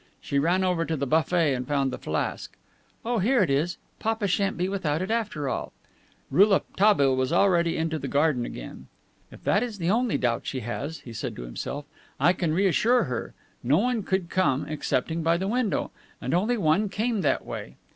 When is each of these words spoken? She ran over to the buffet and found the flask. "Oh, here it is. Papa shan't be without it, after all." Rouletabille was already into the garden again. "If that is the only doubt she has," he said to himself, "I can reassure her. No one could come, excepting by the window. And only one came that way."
She 0.19 0.39
ran 0.39 0.63
over 0.63 0.83
to 0.83 0.97
the 0.97 1.05
buffet 1.05 1.53
and 1.53 1.67
found 1.67 1.91
the 1.93 1.99
flask. 1.99 2.55
"Oh, 3.05 3.19
here 3.19 3.43
it 3.43 3.51
is. 3.51 3.77
Papa 3.99 4.25
shan't 4.25 4.57
be 4.57 4.67
without 4.67 4.99
it, 4.99 5.11
after 5.11 5.47
all." 5.47 5.73
Rouletabille 6.31 7.15
was 7.15 7.31
already 7.31 7.77
into 7.77 7.99
the 7.99 8.07
garden 8.07 8.43
again. 8.43 8.87
"If 9.31 9.43
that 9.43 9.61
is 9.61 9.77
the 9.77 9.91
only 9.91 10.17
doubt 10.17 10.47
she 10.47 10.61
has," 10.61 11.01
he 11.01 11.13
said 11.13 11.35
to 11.35 11.43
himself, 11.43 11.85
"I 12.19 12.33
can 12.33 12.51
reassure 12.51 13.03
her. 13.03 13.35
No 13.61 13.77
one 13.77 14.01
could 14.01 14.31
come, 14.31 14.65
excepting 14.67 15.21
by 15.21 15.37
the 15.37 15.47
window. 15.47 15.91
And 16.19 16.33
only 16.33 16.57
one 16.57 16.89
came 16.89 17.21
that 17.21 17.45
way." 17.45 17.75